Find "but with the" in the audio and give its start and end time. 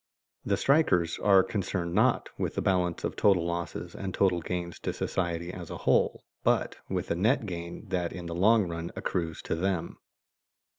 6.43-7.15